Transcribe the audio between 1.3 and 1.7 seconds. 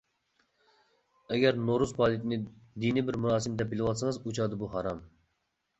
ئەگەر